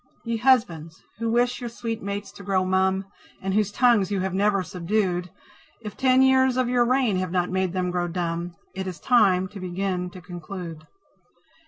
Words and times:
Ye 0.23 0.37
Husbands, 0.37 1.03
who 1.19 1.29
wish 1.29 1.59
your 1.61 1.69
sweet 1.69 2.01
mates 2.01 2.31
to 2.31 2.41
grow 2.43 2.65
mum, 2.65 3.05
And 3.39 3.53
whose 3.53 3.71
tongues 3.71 4.09
you 4.09 4.19
have 4.21 4.33
never 4.33 4.63
subdued, 4.63 5.29
If 5.79 5.95
ten 5.95 6.23
years 6.23 6.57
of 6.57 6.67
your 6.67 6.85
reign 6.85 7.17
have 7.17 7.29
not 7.29 7.51
made 7.51 7.73
them 7.73 7.91
grow 7.91 8.07
dumb, 8.07 8.55
It 8.73 8.87
is 8.87 8.99
time 8.99 9.47
to 9.49 9.59
begin 9.59 10.09
to 10.09 10.19
conclude. 10.19 10.87